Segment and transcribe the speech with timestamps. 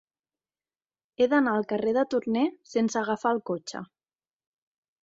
[1.23, 3.85] He d'anar al carrer de Torné sense agafar el cotxe.